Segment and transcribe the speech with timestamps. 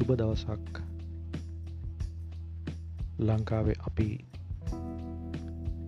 [0.00, 0.76] සුබ දවසක්.
[3.20, 4.06] ලංකාවේ අපි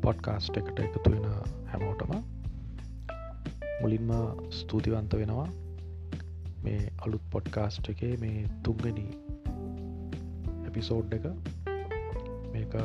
[0.03, 1.24] පොඩ්කාස්ට් එකට එකතු වෙන
[1.71, 2.12] හැමෝටම
[3.80, 4.12] මුලින්ම
[4.51, 5.47] ස්තුතිවන්ත වෙනවා.
[6.65, 9.08] මේ අලුත් පොඩ්කාස්ට් එකේ මේ තුංගනී
[10.67, 11.26] එපිසෝඩ් එක.
[12.53, 12.79] මේක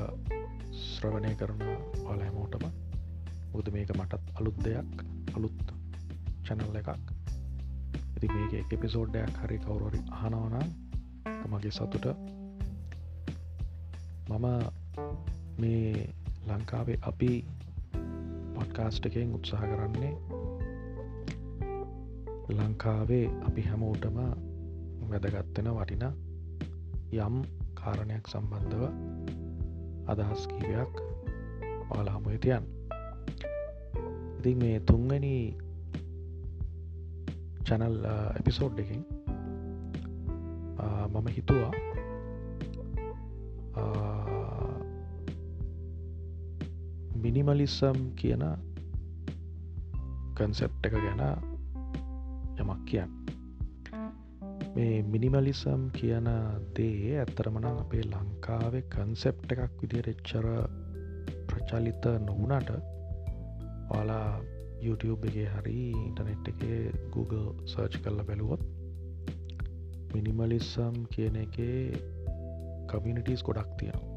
[0.85, 1.67] ශ්‍රවණය කරන
[2.05, 2.67] ඔල හැමෝටම.
[3.51, 5.77] බුද මේක මටත් අලුත් දෙයක් අලුත්
[6.43, 7.15] චැනල් එකක්.
[8.15, 10.86] ඉති මේක එපිසෝඩ්ඩයක් හරි කවුරරි අහනවනම්
[11.49, 12.05] මගේ සතුට.
[14.29, 14.45] මම
[15.59, 16.09] මේ
[16.47, 17.31] ලංකාවේ අපි
[18.55, 20.13] පොඩ්කාස්ට් එකෙන් උත්සාහ කරන්නේ
[22.49, 24.17] ලංකාවේ අපි හැමෝටම
[25.09, 26.05] වැදගත්වෙන වටින
[27.17, 27.35] යම්
[27.73, 28.83] කාරණයක් සම්බන්ධව
[30.07, 30.93] අදහස් කීවයක්
[31.89, 32.63] ඔයාලාහමුය තියන්
[34.39, 35.35] ඉතින් මේ තුන්වැනි
[37.67, 37.97] චැනල්
[38.39, 39.01] එපිසෝඩ් එකින්
[41.17, 41.71] මම හිතුවා
[47.23, 48.43] මිනිමලිස්සම් කියන
[50.35, 51.21] කන්සෙප් එක ගැන
[52.61, 53.11] යමක් කියන්න.
[54.75, 56.27] මේ මිනිමලිසම් කියන
[56.75, 60.47] දේ ඇත්තරමනං අපේ ලංකාවේ කන්සෙප් එකක් විදිර එච්චර
[61.49, 62.69] ප්‍රචලිත නොවනට
[63.91, 64.29] ඔයාලා
[64.85, 66.61] YouTube එක හරි ඉන්ටනෙට් එක
[67.15, 68.76] Google සර්ච් කරල බැලුවොත්
[70.13, 71.57] මිනිමලිස්සම් කියන එක
[72.87, 74.13] කමියනිටස් ගොඩක් තියෙනවා.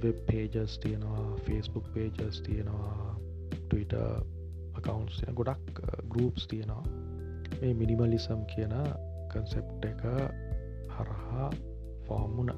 [0.00, 3.16] වෙබ් පේජස් තියෙනවා ෆස්බුක් පේජස් තියෙනවා
[3.52, 3.94] ටවිට
[4.74, 6.84] අකවන්ස් තියෙන ගොඩක් ගරුප්ස් තියෙනවා.
[7.60, 8.74] මේ මිනිමලිසම් කියන
[9.30, 10.02] කන්සෙප් එක
[10.90, 11.48] හරහා
[12.06, 12.52] ෆෝර්මුණ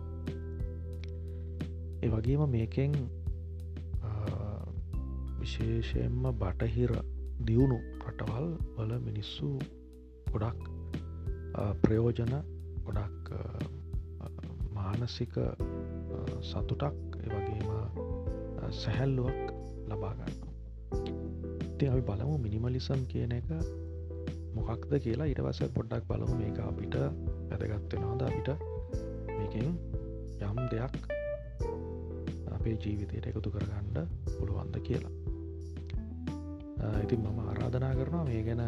[2.03, 2.93] ඒ වගේම මේකෙන්
[5.41, 6.93] විශේෂයෙන්ම බටහිර
[7.43, 9.49] දියුණු රටවල් වල මිනිස්සු
[10.33, 10.80] ගොඩක්
[11.83, 12.35] ප්‍රයෝජන
[12.87, 13.31] ගොඩක්
[14.75, 15.35] මානසික
[16.43, 17.69] සතුටක් වගේම
[18.81, 19.45] සැහැල්ලුවක්
[19.91, 20.35] ලබාගන්න
[21.79, 23.49] ති අපි බලමු මිනිමලිසම් කියන එක
[24.57, 26.95] මොකක්ද කියලා ඉටවස පොඩ්ඩක් බලමු මේක අපිට
[27.51, 28.51] වැදගත්වෙනවාද අපිට
[29.39, 29.69] මේකින්
[30.49, 30.95] යම් දෙයක්
[32.57, 33.99] අපේ ජීවිතයට එකතු කරගණ්ඩ
[34.39, 35.15] පුළුවන්ද කියලා.
[37.05, 38.63] ඉතින් මම ආරාධනා කරනවා මේ ගැන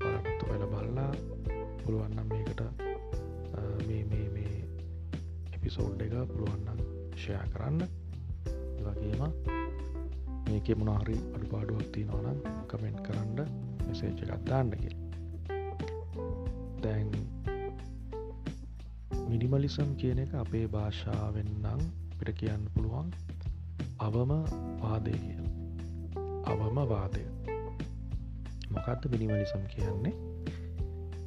[0.00, 1.10] පරත්තු වෙල බලලා
[1.86, 2.60] පුළුවන්නම් මේකට
[3.86, 4.56] මේ මේ මේ
[5.56, 6.80] එපිසෝඩ් එක පුළුවන්නම්
[7.14, 7.80] ෂයා කරන්න.
[8.84, 9.22] වගේම
[10.46, 12.38] මේක මොනාහරි අඩුපාඩුවක් තියනවනම්
[12.68, 13.38] කමෙන්ට් කරන්න
[13.86, 14.84] මෙසේජ ගත්දාන්නක
[16.82, 17.08] දැන්
[19.26, 21.82] මිනිමලිසම් කියන එක අපේ භාෂාවෙන්නම්
[22.18, 23.10] පිට කියන්න පුළුවන්
[23.98, 24.30] අවම
[24.80, 25.44] වාදය කියල.
[26.44, 27.24] අවම වාදය.
[28.70, 30.35] මොකක්ද මිනිමලිසම් කියන්නේ?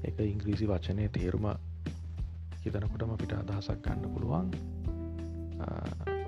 [0.04, 1.46] එක ඉංග්‍රීසි වචනය තේරුම
[2.62, 4.48] හිතනකොටම පිට අදහසක් ගන්න පුළුවන්.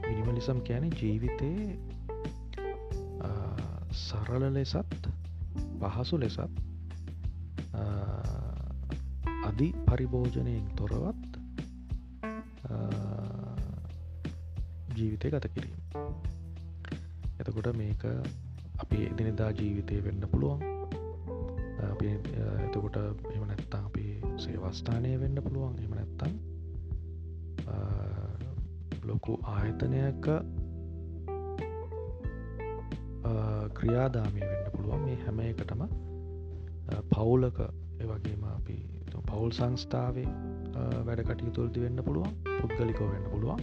[0.04, 1.78] මිනිමලිසම් කියන ජීවිතයේ
[3.94, 5.08] සරල ලෙසත්
[5.80, 6.40] පහසු ලෙසත්
[9.44, 11.32] අධි පරිභෝජනයෙන් තොරවත්
[14.96, 15.80] ජීවිතය ගත කිරීම.
[17.40, 18.04] එතකොට මේක
[18.78, 20.81] අපි එදිනෙදා ජීවිතය වෙන්න පුළුවන්.
[21.82, 22.98] එතකොට
[23.36, 24.06] එම නැත්තා අපි
[24.44, 25.76] සේවස්ථානය වෙන්න පුළුවන්.
[25.86, 26.34] එම නැත්තන්
[29.10, 30.26] ලොකු ආයතනයක
[33.78, 35.02] ක්‍රියාදාමය වෙන්න පුළුවන්.
[35.06, 35.82] මේ හැම එකටම
[37.14, 37.60] පවුලක
[38.10, 38.78] වගේම අපි
[39.30, 40.30] පවුල් සංස්ථාවේ
[41.08, 43.62] වැඩ කටයුතුල්දි වෙන්න පුළුවන් පුද්ගලිකෝ වෙන්න පුළුවන්.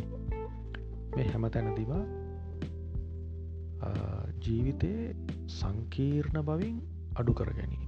[1.16, 1.92] මේ හැම තැනදිව
[4.46, 5.06] ජීවිතයේ
[5.58, 6.76] සංකීර්ණ බවින්
[7.20, 7.87] අඩු කර ගැනීම.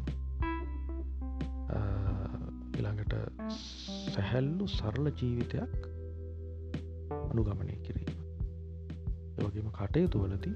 [2.91, 3.15] ඉළඟට
[4.15, 5.75] සැහැල්ලු සරල ජීවිතයක්
[7.23, 8.19] අනුගමනය කිරීම.
[9.39, 10.55] යෝගේම කටයුතු වලදී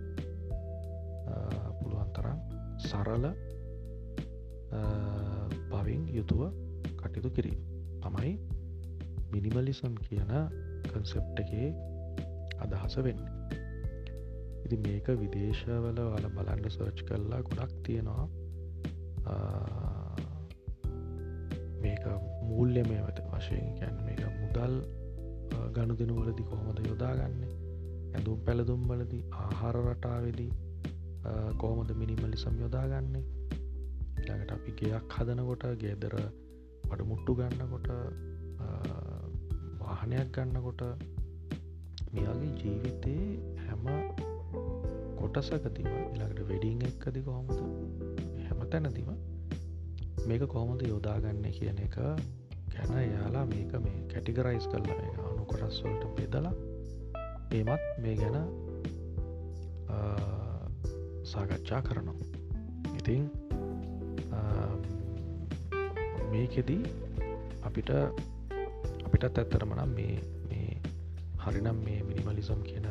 [1.78, 2.38] පුළුවන්තරම්
[2.80, 3.24] සරල
[5.70, 6.42] බවින් යුතුව
[6.98, 7.60] කටයුතු කිරීම.
[8.02, 8.32] තමයි
[9.32, 10.32] මිනිමලිසම් කියන
[10.90, 11.70] කන්සෙප්ට එකේ
[12.60, 13.22] අදහස වෙන්න.
[14.64, 18.26] ඉති මේක විදේශවල වල බලන්ඩ සර්ච් කරලා ගොඩක් තියෙනවා.
[22.04, 24.74] මේක මූල්්‍යමය වත වශයෙන් කැන් මේක මුදල්
[25.74, 27.52] ගණු දෙනුවලදි කොහොමද යොදාගන්නේ?
[28.14, 30.52] ඇඳුම් පැළදුම් වලදී ආහාර රටාවෙදී
[31.58, 33.24] කෝමද මිනිමලිසම් යොදාගන්නේ?
[34.18, 36.16] ළඟට අපි ගයක් හදනකොට ගේදර
[36.88, 37.88] පඩු මුට්ටු ගන්නකොට
[39.80, 40.82] වාහනයක් ගන්නකොට
[42.14, 43.28] මෙයාගේ ජීවිතයේ
[43.66, 43.84] හැම
[45.18, 47.58] කොටසකතිම ඉළඟට වෙඩිං එක්කදි කොහොමද?
[48.46, 49.13] හැම තැනතිම
[50.28, 51.96] මේක කොහොමද යොදාගන්න කියන එක
[52.74, 56.54] ගැන යාලා මේක මේ කැටිගරයිස් කරල මේ අනු කොටස්වලට බෙදලා
[57.50, 58.36] ඒමත් මේ ගැන
[61.32, 62.16] සාකච්ඡා කරනවා.
[62.98, 63.22] ඉතින්
[66.30, 66.82] මේකෙදී
[67.62, 67.90] අපිට
[69.06, 70.16] අපිටත් ඇත්තරමනම් මේ
[70.48, 70.80] මේ
[71.44, 72.88] හරිනම් මේ මිනිමලිසම් කියන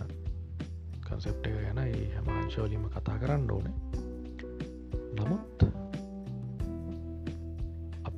[1.07, 3.75] කන්සෙප්ට එක ගැන ඒ හැමාංශවලින්ම කතා කරන්න ඕනේ.
[5.17, 5.52] නමුත්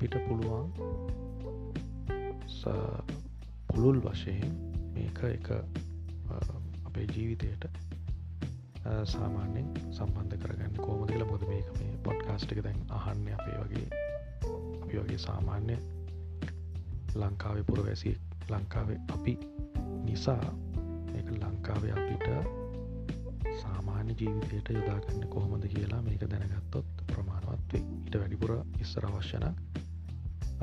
[0.06, 0.69] අපිට පුළුවන්.
[3.68, 4.54] පුළුල් වශයෙන්
[4.94, 5.48] මේක එක
[6.86, 7.66] අපේ ජීවිතයට
[9.06, 11.25] සාමාන්‍යෙන් සම්බන්ධ කරගන්න කෝම කියල.
[11.25, 13.88] මොද මේක මේ පොඩ්කාස්ටික දැන් අහන්න අපේ වගේ
[14.84, 15.78] අපි වගේ සාමාන්‍ය
[17.16, 18.18] ලංකාවේ පුරවැසි
[18.50, 19.38] ලංකාවේ අපි
[20.06, 20.54] නිසා
[21.16, 22.28] එක ලංකාවේ අපිට
[23.62, 29.64] සාමාන්‍ය ජීවිතයට යොදාගන්න කොහොමද කියලා මේක දැනගත්තොත් ප්‍රමාණවත් වේ ඊට වැඩිපුර ඉස්සර අවශ්‍යන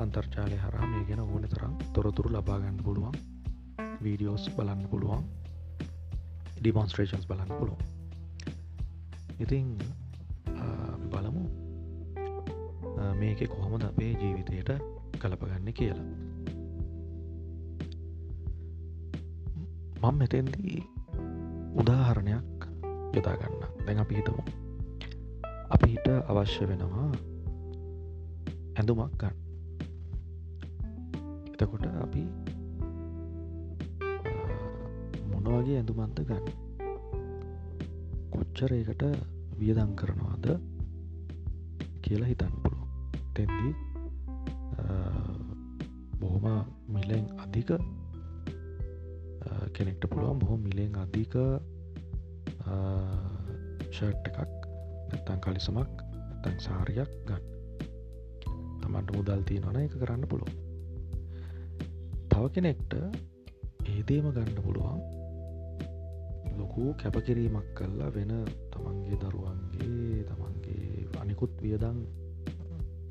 [0.05, 3.15] අන්තර්ජාලය හරහා මේ ගැන ඕන තරම් තොරතුරු ලබාගන්න පුළුවන්.
[4.03, 5.23] වීඩියෝස් බලන්න පුළුවන්.
[6.59, 7.81] ඩිමොන්ස්ට්‍රේෂන්ස් බලන්න පුළුවන්.
[9.43, 9.67] ඉතිං
[11.11, 11.43] බලමු.
[13.19, 14.69] මේක කොහොමද අපේ ජීවිතයට
[15.21, 16.07] කලපගන්න කියලා.
[20.01, 20.79] මං මෙතෙන්දී
[21.81, 22.59] උදාහරණයක්
[23.15, 24.43] යොදාගන්න දැන් අපි හිතමු.
[25.73, 27.09] අපිහිට අවශ්‍ය වෙනවා
[28.77, 29.42] ඇඳුමක් ගන්න.
[31.63, 32.23] එතකොට අපි
[35.31, 36.45] මොනවගේ ඇඳුමන්ත ගන්න?
[38.33, 39.03] කොච්චරයකට
[39.59, 40.45] වියදං කරනවාද
[42.03, 42.89] කියලා හිතන්න පුළුව
[43.35, 43.73] තෙන්දී
[46.19, 46.45] බොහොම
[46.95, 47.71] මිලෙන් අධික
[49.75, 51.37] කෙනෙක්ට පුළුවන් බොහොම මිලෙන් අධික
[53.89, 54.51] ෂර්ට් එකක්
[55.09, 56.03] නැත්තන් කලිසමක්
[56.43, 57.43] තැන් සාරයක් ගන්න.
[58.81, 60.62] තමන්ට මුදල් තියෙනවන එක කරන්න පුළුවන්.
[62.33, 62.93] තව කෙනෙක්ට
[63.87, 65.01] ඒදේම ගන්න පුළුවන්.
[66.57, 68.31] ලොකු කැපකිරීමක් කල්ලා වෙන
[68.71, 71.99] තමන්ගේ දරුවන්ගේ තමන්ගේ අනිකුත් වියදං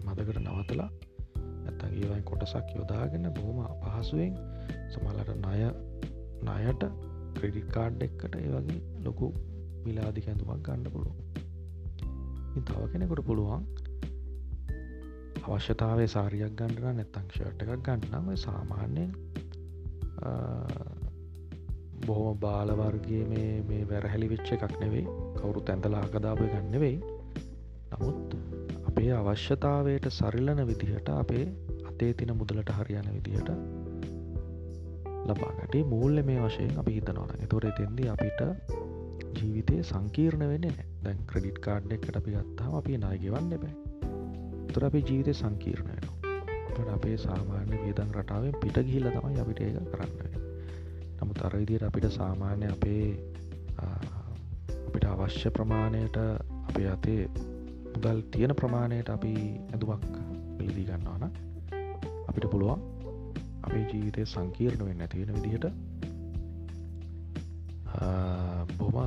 [0.07, 0.89] මදකට නවතලා
[1.67, 4.35] ඇත්තන් ඒවයි කොටසක් යොදාගෙන බොහොම පහසුවෙන්
[4.91, 5.63] සමලට ණය
[6.43, 6.83] ණයට
[7.37, 9.31] ක්‍රඩිට් කාඩ් එක්කට ඒ වගේ ලොකු
[9.85, 11.19] මිලාදි කැඳුමක් ගන්න පුළුවන්.
[12.67, 13.63] තව කෙනෙකොට පුළුවන්
[15.45, 19.11] අවශ්‍යතාවේ සාරියක් ගණඩන නැත්තං ෂර්ට එකක් ගන්නම සාමාන්‍යයෙන්
[22.07, 25.05] බොහොම බාලවර්ගේ මේ මේ වැරහැලි වෙච්ච එකක් නෙවෙයි.
[25.37, 26.97] කවුරු තැඳලා අකදාපය ගන්නවෙයි
[27.93, 28.37] නමුත්
[28.87, 31.45] අපේ අවශ්‍යතාවයට සරිලන විදිහට අපේ
[31.85, 33.51] අතේ තින මුදලට හරියන විදිහට
[35.27, 38.41] ලබාගට මූල්ල මේ වශයෙන් අපි හිතනවන එතොර එතෙන්දී අපිට
[39.37, 43.82] ජීවිතය සංකීර්ණ වෙන්න නෑ දැන් ක්‍රඩිට් කාඩ් එකට අපි ගත්තාම අපි නායගෙවන්න බෑ
[44.73, 46.23] තුර අපේ ජීවිතය සංකීර්ණයනවා
[46.95, 50.35] අපේ සාමාන්‍ය වියදන් රටාවෙන් පිට ගිහිල්ල තමයි අපිට ඒක කරන්න
[51.19, 53.07] නමුත් අරවිදියට අපිට සාමාන්‍ය අපේ
[54.87, 56.19] අපිට අවශ්‍ය ප්‍රමාණයට
[56.63, 57.23] අපේ අතේ
[57.87, 59.33] මුදල් තියෙන ප්‍රමාණයට අපි
[59.67, 60.05] ඇඳුමක්
[60.59, 61.33] පිළිදී ගන්නවාන
[62.29, 62.85] අපිට පුළුවන්
[63.63, 65.67] අපේ ජීවිතය සංකීර්ණ වෙන්න තියෙන විදිහට
[68.77, 69.01] බොම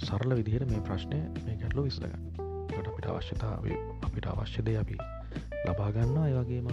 [0.00, 2.30] සරල විදිහට මේ ප්‍රශ්නය මේ ගැටලු විස්ලගන්න
[2.68, 3.66] ට අපිට අවශ්‍යතාව
[4.12, 4.96] අපිට අවශ්‍යදය අපි
[5.64, 6.68] ලබාගන්නා ඒවගේම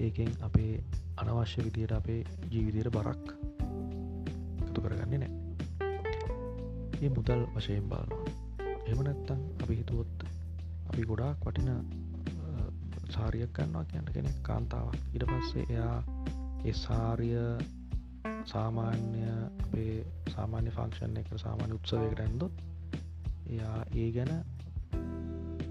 [0.00, 0.72] ඒකෙන් අපේ
[1.16, 3.24] අනවශ්‍ය විදියට අපේ ජීවිතයට බරක්
[4.60, 5.32] එකතු කරගන්නේ නෑ
[6.98, 8.24] ඒ මුදල් වශයෙන් බලනවා.
[8.86, 10.26] එම නැත්තං අපි හිතුවොත්
[10.88, 11.70] අපි ගොඩාක් වටින
[13.10, 15.00] සාරියක් ගන්නවා කියන්න කෙනෙක් කාන්තාවක්.
[15.14, 15.96] ඉට පස්සේ එයා
[16.64, 17.40] ඒ සාරිය
[18.44, 19.24] සාමාන්‍ය
[19.62, 19.96] අපේ
[20.34, 22.54] සාමාන්‍ය ෆංක්ෂන් එක සාමාන්‍ය උත්සවයකට ඇන්දොත්
[23.48, 24.32] එයා ඒ ගැන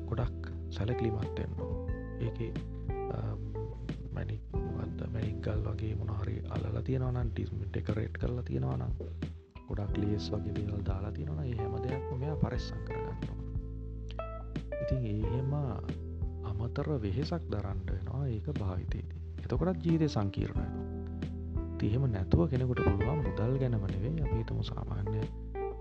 [0.08, 0.45] ගොඩක්
[0.78, 1.54] සැලකලිමත්වෙන්න
[2.22, 2.40] ඒක
[4.16, 4.44] මැනික්
[5.14, 8.94] මැනික්ගල් වගේ මොනහරි අල්ල තියෙනවන ටිස්ම ටෙකරේට් කරලා තියෙනවනම්
[9.68, 13.46] ගොඩක් ලේස් වගේ දේවල් දාලා තියෙනවන ඒ හැම දෙයක් මෙයා පරෙස්සං කරගන්නවා
[14.82, 15.54] ඉතින් ඒහෙම
[16.46, 19.22] අමතර වෙහෙසක් දරන්ඩ වෙනවා ඒක භාවිතයේදී.
[19.40, 20.94] එතකොටත් ජීවිතය සංකීර්ණයනවා
[21.80, 25.22] තිහෙම නැතුව කෙනෙකුට පුළුවන් මුදල් ගැනමනවේ අපිතම සාමාන්‍ය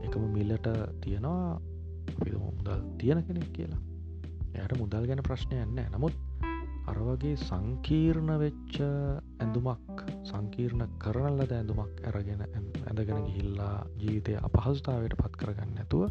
[0.02, 0.68] එකම මිල්ලට
[1.00, 1.50] තියෙනවා
[2.12, 3.82] අපිම මුදල් තියෙන කෙනෙක් කියලා.
[4.54, 6.16] එයට මුදල් ගැන ප්‍රශ්නයන්න නමුත්
[6.86, 16.02] අරවගේ සංකීර්ණ වෙච්ච ඇඳුමක් සංකීර්ණ කරනල්ලද ඇඳුමක් ඇරගෙන ඇඳගෙන ගිහිල්ලා ජීවිතය අපහසුතාවට පත් කරගන්න ඇතුව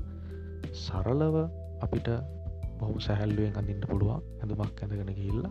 [0.78, 1.38] සරලව
[1.82, 2.10] අපිට
[2.80, 5.46] බොහොම සැහැල්ලුවෙන් අඳන්න පුළුවන් ඇඳුමක් ඇඳගෙන ගිල්ල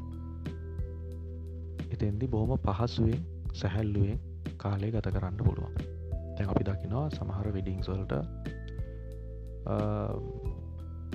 [1.93, 3.23] එතෙන්දි බොහොම පහසුවෙන්
[3.55, 4.19] සැහැල්ලුවෙන්
[4.57, 5.73] කාලය ගත කරන්න පුළුවන්.
[6.35, 8.13] තැන් අපි දකිනවා සමහර විඩිං සොල්ට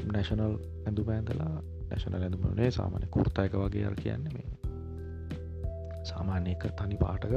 [0.07, 0.53] නැශනල්
[0.87, 1.53] ඇඳුම ඇඳලා
[1.89, 4.47] නැශනල් ඇඳුමනේ සාමානය කුර්තායක වගේ අර කියන්න මේ.
[6.03, 7.35] සාමාන්‍ය එක තනි පාටක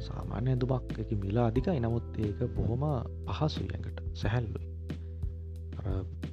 [0.00, 0.96] සාමාන්‍ය ඇඳුමක්.
[0.98, 1.78] එක මිලා අධිකයි.
[1.80, 2.84] නමුත් ඒක බොහොම
[3.30, 4.66] පහසුයඟට සැහැල්ලුයි.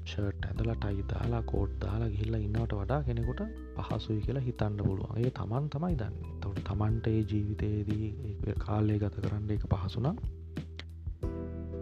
[0.03, 3.41] ෂර්ට් ඇඳලා ටයි දාලා කෝට් දාලා ගිහිල්ල ඉන්නවට වඩා කෙනෙකුට
[3.79, 5.17] පහසුයි කියලා හිතන්න පුළුවන්.
[5.17, 6.15] ඒ තමන් තමයි දන්න.
[6.41, 10.17] තවට තමන්ට ඒ ජීවිතයේදී කාලය ගත කරන්න එක පහසුනම්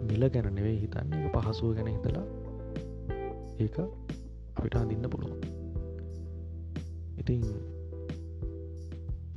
[0.08, 1.18] මිල ගැන නෙවෙයි හිතන්න.
[1.20, 2.26] එක පහසුව ගැන හිතලා
[3.58, 3.76] ඒක
[4.56, 5.40] අපිට අඳන්න පුළුවන්.
[7.18, 7.42] ඉතින්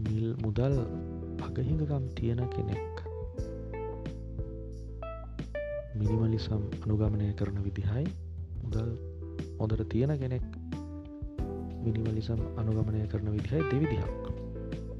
[0.05, 0.75] මිල් මුදල්
[1.47, 2.95] අගහිඟකම් තියෙන කෙනෙක්
[5.95, 8.05] මිනිමලිසම් අනුගමනය කරන විදිහයි
[8.63, 8.89] මුදල්
[9.59, 10.47] හොඳට තියෙන කෙනෙක්
[11.83, 14.23] මිනිමලිසම් අනුගමනය කරන විදිහයි දෙවිදිහක්.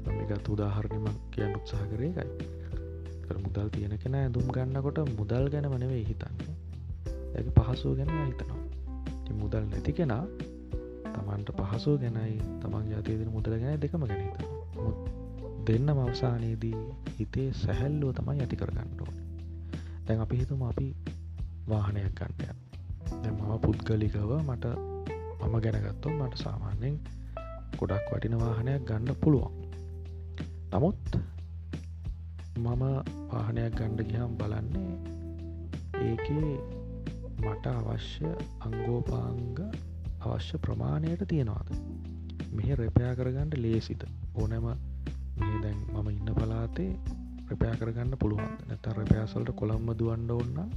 [0.08, 2.56] මේකත් උදාහරණම කියන්න උත්සාහ කරේකයි
[3.46, 6.54] මුදල් තියෙන කෙන ඇඳුම් ගන්නකොට මුදල් ගැන මනවේ හිතන්නේ.
[7.34, 8.55] ඇ පහසුව ගැන හිතනවා.
[9.32, 10.24] මුදල් නැති කෙනා
[11.14, 14.94] තමන්ට පහසුව ගැනයි තමන් ජාතියදින මුදල ගැන දෙකම ගැන හිතනවා.
[15.66, 16.74] දෙන්න අවසානයේදී
[17.18, 19.16] හිතේ සැහැල්ලුව තමයි ඇති කරගන්න ඕන.
[20.06, 20.88] දැන් අපි හිතුම අපි
[21.68, 22.48] වාහනයක් ගන්නය
[23.30, 24.66] මම පුද්ගලිකව මට
[25.40, 27.00] මම ගැනගත්තොත් මට සාමාන්‍යෙන්
[27.78, 29.52] ගොඩක් වටින වාහනයක් ගන්න පුළුවන්.
[30.72, 31.00] නමුත්
[32.56, 32.82] මම
[33.30, 34.94] වාහනයක් ගණ්ඩ ගිහම් බලන්නේ
[36.02, 36.26] ඒක
[37.36, 38.28] මට අවශ්‍ය
[38.60, 39.56] අංගෝපාංග
[40.22, 41.68] අවශ්‍ය ප්‍රමාණයට තියෙනවාද?
[42.52, 44.02] මෙහ රැපයා කරගන්නට ලේසිද?
[44.34, 44.66] ඕනෑම
[45.38, 46.90] මේ දැන් මම ඉන්න පලාතේ
[47.48, 48.52] රැපයා කරගන්න පුළුවන්.
[48.68, 50.70] නැත රැපයාසල්ට කොළම්ම දුවන්ඩ ඔන්නම්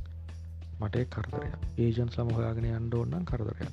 [0.79, 3.69] මට කරදරය ඒජන් සම හොයාගෙන අන්ඩ ඔන්නම් කරදරය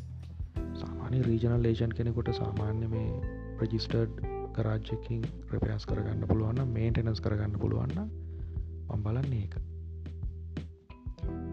[0.80, 3.10] සාමානය රීජනල් ඒජන් කෙනෙකුට සාමාන්‍ය මේ
[3.58, 4.20] ප්‍රජිස්ටර්ඩ්
[4.52, 9.75] කරාජ්‍යකින් ප්‍රපයාස් කරගන්න පුළුවන්න මේන්ටෙනස් කරගන්න පුළුවන්න මම් බලන්නේ ඒක.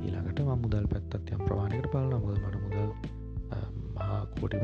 [0.04, 2.90] ඊළඟට ම මුදල් පැත්තත් යම් ප්‍රමාණයකට පාලන මුද මට මුදල්
[3.96, 4.58] මහා කෝටි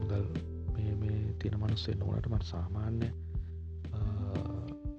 [0.00, 0.26] මුදල්
[0.74, 3.08] මේ තියෙන මනුස්සේ නොනට මට සාමාන්‍ය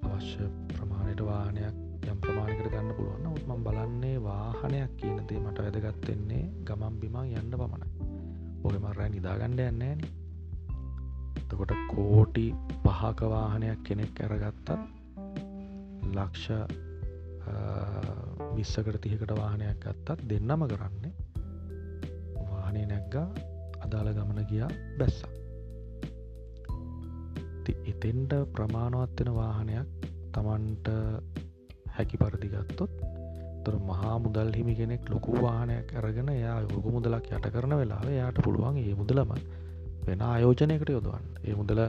[0.09, 1.75] අවශ්‍ය ප්‍රමාණයට වානයක්
[2.07, 7.89] යම් ප්‍රමාණකට ගන්න පුළුවන් උත්මම් බලන්නේ වාහනයක් කියනදේ මට වැදගත්වෙන්නේ ගමන් බිමන් යන්න පමණයි.
[8.63, 9.99] ඔය මරෑ නිදාගණ්ඩ යන්නේන
[11.49, 12.47] තකොට කෝටි
[12.83, 14.69] පහක වාහනයක් කෙනෙක් ඇරගත්තත්
[16.15, 16.45] ලක්ෂ
[18.55, 21.13] විස්සකට තිහකට වාහනයක් ගත්තත් දෙන්නම කරන්නේ
[22.51, 23.27] වාහනය නැක්ගා
[23.81, 25.19] අදාළ ගමන ගියා බැස්ස.
[27.91, 29.87] එතෙන්ට ප්‍රමාණවත්වෙන වාහනයක්
[30.33, 30.87] තමන්ට
[31.95, 32.93] හැකි පරදිගත්තොත්
[33.63, 38.39] තොර මහා මුදල් හිමි කෙනෙක් ලොකු වාහනයක් අරගෙන යා යොගු මුදලක් යට කරන වෙලා යායට
[38.43, 39.33] පුළුවන් ඒ මුදලම
[40.07, 41.25] වෙන ආයෝජනයකට යොදවන්න.
[41.47, 41.81] ඒ මුදල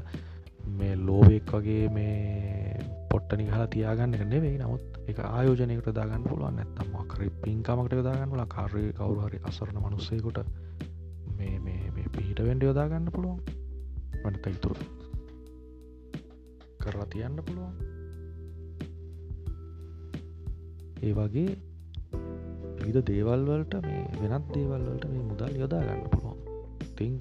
[0.79, 2.70] මේ ලෝවෙක් වගේ මේ
[3.11, 4.59] පොට්ටනි හලා තියාගන්න එක නෙවෙයි.
[4.59, 10.41] නමුත් එක ආයෝජනයකට දාගන්න පුළුවන් නැත්තම් කර පින්කමකට යොදාගන්න ල කාරය කවරු හරි අසරණ මනුස්සයකුට
[11.39, 13.41] මේ මේ පිහිට වෙන්ඩ යොදාගන්න පුළුවන්.
[14.23, 14.77] වනත ඉතුර
[16.81, 17.75] කරලා තියන්න පුළුවන්.
[21.03, 21.51] ඒ වගේ
[22.83, 26.39] විධ දේවල්වලට මේ වෙනත් දේවල්වලට මේ මුදල් යොදා ගන්න පුළුවන්.
[26.97, 27.15] තිං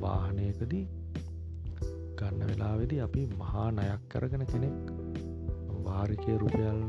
[0.00, 0.84] වාහනයකදී
[2.18, 4.78] ගන්න වෙලාවෙදි අපි මහා නයක් කරගෙන කෙනෙක්
[5.84, 6.80] වාරිකය රුපියල්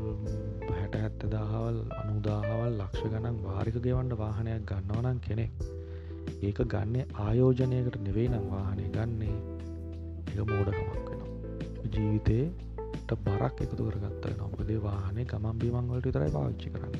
[0.70, 5.52] හැට හැත්ත දාහවල් අනුදාහවල් ලක්ෂ ගණන් වාරික ගෙවන්ඩ වාහනයක් ගන්නවනන් කෙනෙක්
[6.42, 9.36] ඒක ගන්නේ ආයෝජනයකට නෙවෙයි නම් වාහනය ගන්නේ
[10.30, 11.30] එක මෝඩකමක් වෙනවා.
[11.92, 12.44] ජීවිතයේ
[13.20, 16.94] බරක් එකතු කරගත්ත නොමකදේ වාහනේ ගමන් බිමංවලට විතරයි පාච්චි කරන්න.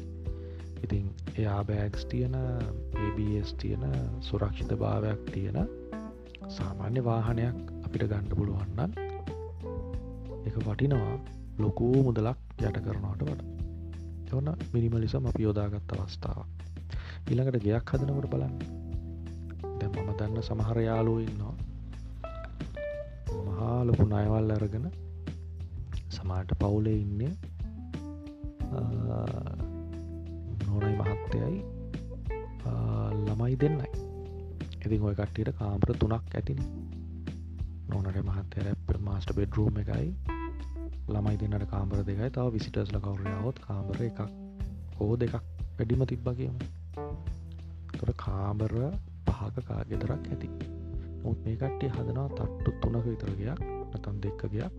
[0.84, 1.06] ඉතින්
[1.38, 2.34] එයා බෑගස් තියෙන
[3.00, 3.84] ABS තියෙන
[4.20, 5.58] සුරක්ෂිත භාවයක් තියෙන
[6.48, 8.90] සාමාන්‍ය වාහනයක් අපිට ගණ්ඩ පුළුවන්නන්
[10.48, 11.14] එක වටිනවා.
[11.62, 13.40] ලොකූ මුදලක් යට කරනවට වට
[14.30, 16.44] එවන්න මිනිමලිසම අපි යොදාගත්ත අවස්ථාව
[17.28, 18.54] ඊළඟට ගයක් හදනකට බලන්න.
[19.78, 21.54] දැ මම දන්න සමහර යාලෝ ඉන්නවා.
[23.48, 24.86] මහා ලොකු නයවල් අරගෙන
[26.16, 27.20] සමාට පවුලේ ඉන්න
[30.66, 31.58] නොනයි මහත්තයයි
[33.26, 33.90] ළමයි දෙන්නයි.
[34.84, 36.64] ඉතින් ඔය කට්ටියට කාම්පර තුනක් ඇතිනි.
[37.92, 40.08] නොනට මහත්තය මාස්ට බෙඩරූම් එකයි.
[41.08, 42.30] ළමයි දෙන්නට කාම්බර දෙකයි.
[42.30, 44.20] තව විසිටස්ල කවරයාවොත් කාමර එකක්
[44.96, 45.34] හෝ දෙකක්
[45.76, 46.56] වැඩිම තිබ්බ කියම.
[47.94, 48.74] තොර කාමර
[49.26, 50.50] පහක කාගෙදරක් ඇති.
[51.22, 54.72] මුත් මේ කට්ටිය හදනවා තට්ටු තුනක විතරගයක් නතන් දෙක්කගයක්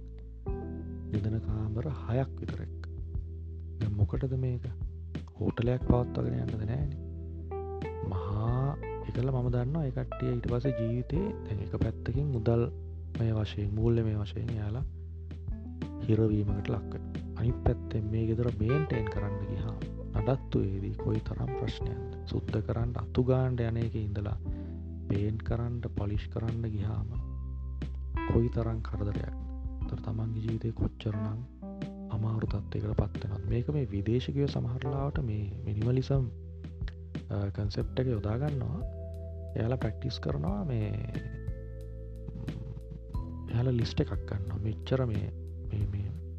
[1.11, 2.73] නිදන කාමර හයක් විතරෙක්
[3.97, 4.65] මොකටද මේක?
[5.35, 6.89] හෝටලයක් පවත්වගෙන යන්නද නෑන
[8.11, 8.65] මහා
[9.07, 12.63] එකල මම දන්න එකට්ටිය ඉට පස ජීවිතේ තැ එක පැත්තකින් මුදල්
[13.21, 14.85] මේ වශයෙන් මූල්ල මේ වශයෙන් යාලා
[16.03, 17.01] හිරවීමකට ලක්ක
[17.35, 19.75] අනි පැත්තෙන් මේ ගෙදර මේන්ටේන් කරන්න ගිහා
[20.15, 24.37] නඩත්තු ඒදී කොයි තරම් ප්‍රශ්නයන්ද සුද්ධ කරන්න අතු ගාන්ඩ යන එක ඉඳලා
[25.07, 27.09] පේන් කරන්න පොලිෂ් කරන්න ගිහාම
[28.25, 29.35] කොයි තරම් කරදරයක්
[29.83, 31.41] තර තමන්ගේ ජීවිතය කොච්චරනම්
[32.11, 36.31] අමාරු තත්වයකට පත්වෙනත් මේක මේ විදේශකය සමහරලාවට මේ මිනිමලිසම්
[37.55, 38.81] කන්සෙප්ට uh, එක යොදාගන්නවා
[39.53, 40.91] එයාලා ප්‍රක්ටිස් කරනවා මේ
[43.51, 45.29] එහල ලිස්ට එකක් ගන්න මෙච්චර මේ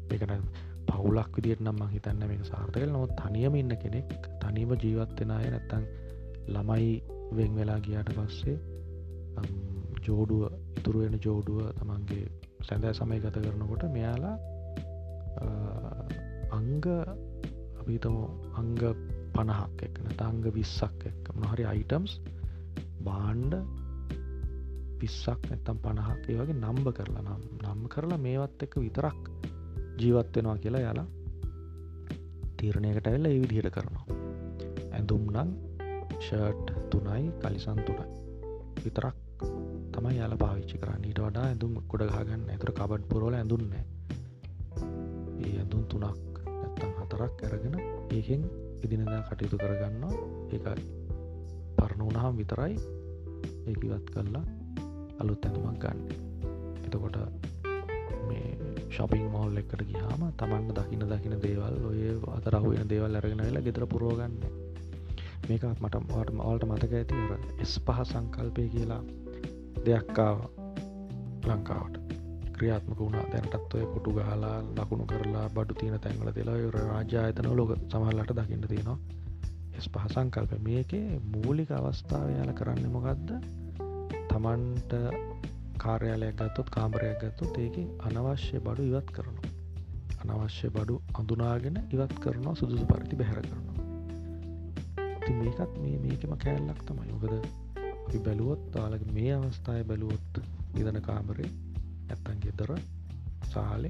[0.09, 0.45] මේකන
[0.87, 5.85] පවුලක් විදිට නම් හිතන්න මේ සාර්ථකල නොත් තනියම ඉන්න කෙනෙක් තනිම ජීවත්වෙන අය නැත්තං
[6.47, 6.89] ළමයි
[7.31, 8.57] වෙන් වෙලා ගියාට පස්සේ
[10.05, 10.43] ජෝඩුව
[10.73, 12.25] ඉතුරුවෙන ජෝඩුව තමන්ගේ
[12.61, 14.35] සැඳෑ සමය ගත කරනකොට මෙයාලා
[16.51, 16.85] අංග
[17.79, 18.17] අපිතම
[18.55, 18.73] අංග
[19.33, 22.19] පණහක් එක්න තංග විස්සක් එක් මොහරි අයිටම්ස්
[23.07, 23.55] බාණ්ඩ
[25.03, 29.19] පිස්සක් නැත්තම් පණහක් ඒ වගේ නම්බ කරලා නම් නම්ම කරලා මේවත් එක විතරක්
[29.99, 31.07] ජීවත්වෙනවා කියලා යාලා
[32.57, 34.05] තීරණයකට ඇල්ල ඒ විදිහට කරනවා.
[34.91, 35.51] ඇඳුම් නං
[36.19, 38.07] ෂර්ට් තුනයි කලිසන් තුනයි.
[38.79, 39.19] විතරක්
[39.93, 41.03] තමයි යාල පාවිච්චි කරන්න.
[41.03, 42.47] ඊට වඩා ඇඳුම් කොඩ ගහගන්න.
[42.47, 43.83] ඇතුර කබඩ් පුරෝල ඇඳුන්නේ
[45.41, 47.79] ඒ ඇඳුම් තුනක් නැත්තම් හතරක් ඇරගෙන
[48.11, 48.49] ඒකෙන්
[48.83, 50.15] ඉදිනදා කටයුතු කරගන්නවා.
[50.49, 50.89] ඒකයි.
[51.77, 52.75] පරණ වුණහම් විතරයි
[53.67, 54.47] ඒකිවත් කරලා
[55.19, 55.99] අලුත් ඇඳුමක් ගන්න.
[56.85, 57.17] එතකොට
[58.27, 58.45] මේ
[58.89, 62.01] ශොපිං මෝල් එකට ගිහාම තමන්ට දකින දකින දේවල් ඔය
[62.31, 64.35] අතරහුවෙන දේවල් අරගෙන වෙලා ගෙදර පුරෝගන්න
[65.47, 67.15] මේක මට වාට මවල්ට මතක ඇති
[67.59, 69.01] එස් පහ සංකල්පය කියලා
[69.85, 70.37] දෙයක්කාව
[71.45, 71.95] ලංකාවට.
[72.53, 73.25] ක්‍රියාත්මක වුණා.
[73.31, 78.97] දැනටත් ඔය කොටු ගහලා ලකුණු කරලා බඩු තියෙන තැන්වල දෙලා රාජායතන ලොක සමහල්ලට දකින්න තියෙනවා.
[79.77, 83.29] එස් පහසංකල්ප මේකේ මූලික අවස්ථාව යාල කරන්න මොකක්ද
[84.29, 84.93] තමන්ට
[85.77, 89.51] කාර්යාලයක් ගත්තොත් කාමරයක් ගත්තොත් ඒක අනවශ්‍ය බඩු ඉවත් කරනවා.
[90.23, 93.77] අනවශ්‍ය බඩු අඳුනාගෙන ඉවත් කරනවා සුදුසු පරිදි බැහැර කරනවා.
[95.23, 97.09] ති මේකත් මේ මේකම කෑල්ලක් තමයි.
[97.11, 97.33] යොකද
[98.05, 100.41] අපි බැලුවොත් තාලක මේ අවස්ථාය බැලුවොත්
[100.75, 101.49] ඉදන කාමරේ
[102.09, 102.71] ඇත්තන් ගෙදර
[103.51, 103.89] සාලෙ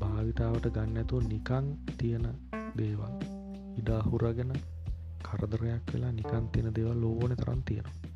[0.00, 1.66] භාවිතාවට ගන්න ඇතුව නිකං
[1.98, 2.26] තියෙන
[2.78, 3.14] දේවල්.
[3.78, 4.52] ඉඩාහුරගෙන
[5.26, 8.13] කරදරයක් වෙලා නිකන් තියෙන දේවල් ලෝවන තරන් තියෙනවා.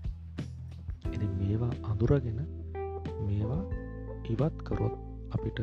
[1.19, 2.41] එති මේවා අඳුරගෙන
[3.27, 3.63] මේවා
[4.31, 4.97] ඉවත් කරොත්
[5.31, 5.61] අපිට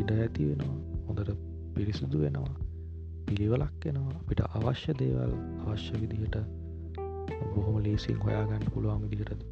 [0.00, 1.34] ඉඩ ඇති වෙනවා හොඳට
[1.74, 2.54] පිරිසිදු වෙනවා
[3.26, 5.34] පිළිවලක් වෙනවා අපිට අවශ්‍ය දේවල්
[5.64, 6.36] අවශ්‍ය විදිහට
[7.54, 9.44] බොහොම ලේසින් හොයාගන්න පුළුවන් විදිහට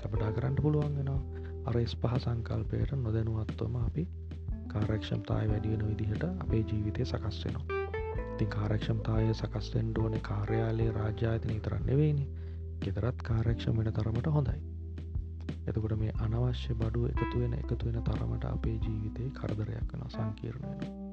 [0.00, 1.20] කපටා කරන්න පුළුවන් වෙනවා.
[1.66, 4.02] අරස් පහ සංකල්පයට නොදැනුවත්වම අපි
[4.68, 7.80] කාරක්ෂම්තාය වැඩියෙන විදිහට අපේ ජීවිතය සකස් වෙනවා.
[8.38, 12.26] ති කාරක්ෂම්තාය සකස්වෙන් ඩෝන කාර්යාලයේ රාජ්‍යාතන තරන්න නෙවෙයිනි.
[12.80, 14.58] ගෙදරත් කාරක්ෂම වෙන තරමට හොඳයි.
[15.66, 21.06] එතකොට මේ අනවශ්‍ය බඩු එකතු වෙන එකතු වෙන තරමට අපේ ජීවිතය කරදරයක් වන සංකීර්ණයන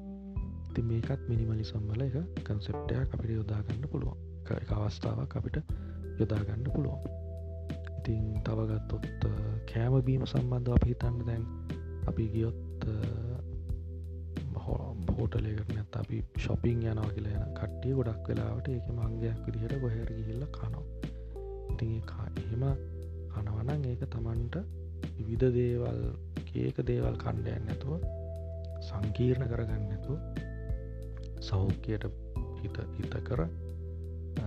[0.74, 4.18] ති මේකත් මිනිමලි සම්බල එක කන්සෙප්ටයක් අපිට යොදාගන්න පුළුවන්.
[4.56, 5.56] එක අවස්ථාවක් අපිට
[6.18, 7.00] යොදාගන්න පුළුවන්.
[7.98, 9.24] ඉතින් තවගත්තොත්
[9.70, 11.44] කෑමබීම සම්බන්ධ අප හිතන්න දැන්
[12.06, 12.84] අපි ගියොත්
[15.16, 20.44] හෝටලේකරන ඇත් අපි ශොපිං යනවා කියලා යන කට්ටිය ගොඩක් වෙලාවට ඒක මංගයක් විදිහට ගොහැර ගිහිල්ල
[20.54, 21.05] කනවා.
[21.76, 21.96] ඉතින්
[22.36, 22.64] එහෙම
[23.32, 24.56] කනවනන් ඒක තමන්ට
[25.16, 25.98] විවිධ දේවල්
[26.56, 28.00] ඒක දේවල් කණ්ඩයන් නැතුව
[28.82, 30.16] සංකීර්ණ කරගන්න ඇතු
[31.42, 32.06] සෞඛ්‍යයට
[32.60, 33.42] හිත හිත කර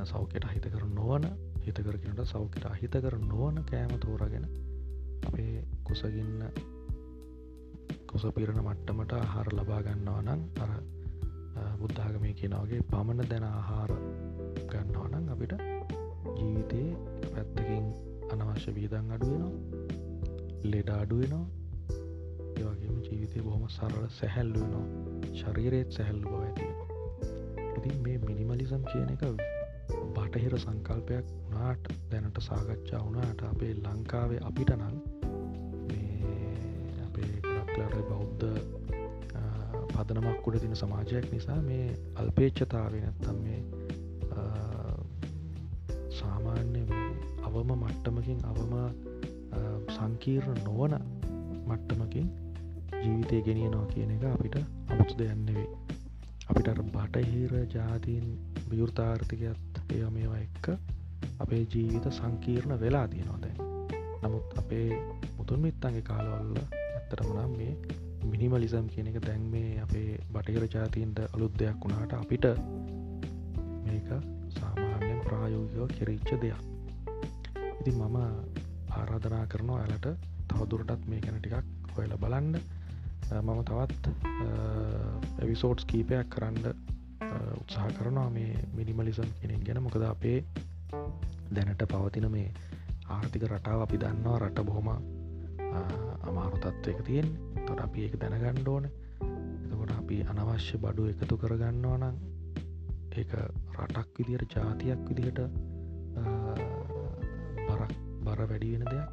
[0.05, 1.29] සෞඛ්‍යයට හිත කර නොවන
[1.61, 4.45] හිතකරගෙනට සෞඛ්‍යට අහිතකර නොවන කෑම තෝරගෙන
[5.23, 6.43] අපේ කුසගන්න
[8.07, 10.71] කුස පිරණ මට්ටමට ආහාර ලබා ගන්නවා නම් අර
[11.77, 13.93] බුද්ධාගමය කියනවගේ පමණ දැන ආහාර
[14.71, 15.68] ගන්නවා නම් අපිට
[16.39, 16.89] ජීවිතයේ
[17.27, 17.85] පැත්තකින්
[18.33, 19.53] අනවශ්‍ය වීදන් අඩුවෙනවා
[20.65, 21.45] ලෙඩ අඩුවෙනවා
[22.57, 24.85] ඒවගේම ජීවිතය බොහොම සරල සැහැල්ලුවනවා
[25.35, 29.23] ශරීරයත් සැහැල්ලු බව ඇතිව ඉතින් මේ මිනිමලිසම් කියන එක
[30.15, 34.95] බටහිර සංකල්පයක් වනාට දැනට සාකච්ඡා වනාට අපේ ලංකාවේ අපිට නම්
[37.05, 38.47] අපේ ගොඩක්ලට බෞද්ධ
[39.91, 43.78] පදනමක් උඩ තින සමාජයක් නිසා මේ අල්පේච්චතාව නැත්තම් මේ
[46.29, 46.83] සාමාන්‍ය
[47.43, 48.73] අවම මට්ටමකින් අවම
[49.89, 50.95] සංකීර්ණ නොවන
[51.67, 52.27] මට්ටමකින්
[52.95, 54.55] ජීවිතය ගෙනියනවා කියන එක අපිට
[54.89, 55.67] අමුතු දෙයන්නෙවෙයි
[56.49, 58.25] අපිට බටහිර ජාතීන්
[58.71, 60.67] විවෘතාර්ථකයත් ඒ මේවා එක්ක
[61.39, 63.57] අපේ ජීවිත සංකීර්ණ වෙලා තියෙනවා දැන්.
[64.23, 64.89] නමුත් අපේ
[65.37, 67.73] මුතුන් මිත්තන්ගේ කාලවල්ල ඇත්තරමනම් මේ
[68.25, 72.45] මිනිමලිසම් කියන එක දැන් මේ අපේ බටහිර ජාතීන්ට අලුත් දෙයක් වුණාට අපිට
[73.85, 74.38] මේක සාමාන්‍යෙන්
[75.29, 76.59] ප්‍රායෝගිකව කෙරීච්ච දෙයක්.
[77.79, 78.17] ඉති මම
[78.91, 80.07] ආරාධනා කරනවා ඇලට
[80.49, 82.53] තවදුරටත් මේ ගැන ටිකක් හොයල බලන්න.
[83.37, 84.03] මම තවත්
[85.43, 86.65] එවිසෝට්ස් කීපයක් කරන්න
[87.61, 89.83] උත්සාහ කරනවා මේ මිනිමලිසම් කෙනෙක් ගැන.
[89.85, 90.39] මොකද අපේ
[91.55, 92.47] දැනට පවතින මේ
[93.09, 94.89] ආර්ථික රටාව අපි දන්නවා රට බොහොම
[96.29, 97.29] අමාරු තත්වයක තියෙන්
[97.67, 98.85] තොට අපි ඒක දැනගණ්ඩ ඕන.
[99.63, 102.15] එතකොට අපි අනවශ්‍ය බඩු එකතු කරගන්නවා නම්
[103.17, 103.31] ඒක
[103.75, 105.39] රටක් විදියට ජාතියක් විදිහට
[107.67, 107.93] බරක්
[108.25, 109.09] බර වැඩිවෙන දෙයක්.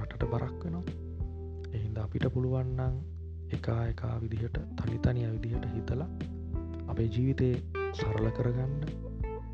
[0.00, 0.84] රටට බරක් වෙනවා.
[1.72, 2.96] එහින්ද අපිට පුළුවන්නන්
[3.50, 6.08] එකා එකා විදිහට තනිතනිය විදිහට හිතලා
[6.86, 7.50] අපේ ජීවිතය
[7.92, 8.74] සරල කරගන්න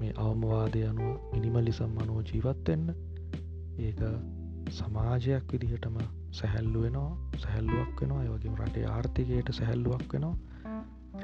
[0.00, 2.86] මේ අවමවාදය අනුව මිනිමලිසම් අනුව ජීවත්වෙන්න
[3.78, 4.02] ඒක
[4.70, 5.96] සමාජයක් විදිහටම
[6.32, 8.22] සැහැල්ලු වෙනවා සැහැල්ලුවක් වෙනවා.
[8.22, 10.34] ඒවගේ රටේ ආර්ථිකයට සැහැල්ලුවක් වෙනවා.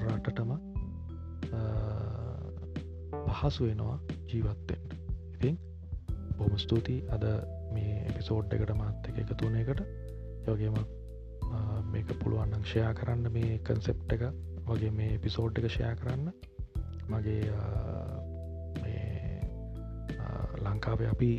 [0.07, 0.51] රටටම
[3.27, 4.95] පහසු වෙනවා ජීවත්තෙන්ට
[5.35, 5.57] ඉතින්
[6.39, 7.25] බොම ස්තුතියි අද
[7.73, 9.81] මේ එපිසෝඩ් එකට මාත් එක එකතුන එකට.
[10.47, 10.77] යෝගේම
[11.93, 14.23] මේක පුළුවන්නම් ෂයා කරන්න මේ කන්සෙප් එක.
[14.67, 16.27] වගේ මේ එපිසෝඩ් එක ෂයා කරන්න.
[17.09, 17.43] මගේ
[20.65, 21.33] ලංකාවේ අපි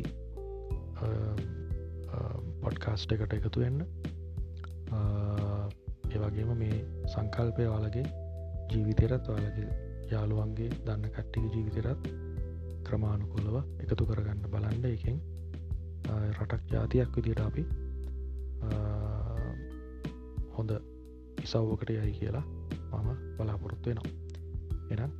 [2.62, 3.80] පොඩ්කාස්ට් එකට එකතු වෙන්න.
[6.10, 8.06] ඒවගේම මේ සංකල්පය වලගේ
[8.70, 12.08] ජීවිතයරත් වලගේ යාළුවන්ගේ දන්න කට්ටික ජීවිතරත්
[12.84, 15.18] ක්‍රමාණුකුලව එකතු කරගන්න බලන්ඩ එකෙන්
[16.32, 17.64] රටක් ජාතියක් විදිට අපි
[20.56, 20.70] හොඳ
[21.42, 22.44] ඉසව්වකට යයි කියලා
[22.94, 24.12] මම බලාපොරොත්තු වෙනවා.
[24.90, 25.10] එනම්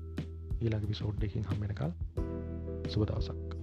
[0.60, 1.92] ඊළඟ විසෝඩ් එකින් හම්මෙනකල්
[2.88, 3.53] සුබදවසක්